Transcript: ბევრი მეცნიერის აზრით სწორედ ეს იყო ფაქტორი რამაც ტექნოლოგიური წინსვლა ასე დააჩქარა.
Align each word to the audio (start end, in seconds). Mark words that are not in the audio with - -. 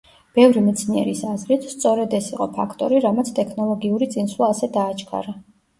ბევრი 0.37 0.61
მეცნიერის 0.67 1.21
აზრით 1.33 1.67
სწორედ 1.75 2.17
ეს 2.21 2.31
იყო 2.33 2.49
ფაქტორი 2.57 3.05
რამაც 3.07 3.33
ტექნოლოგიური 3.41 4.13
წინსვლა 4.17 4.53
ასე 4.57 4.77
დააჩქარა. 4.81 5.43